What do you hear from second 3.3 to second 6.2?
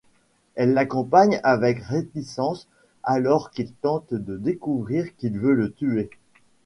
qu'il tente de découvrir qui veut le tuer.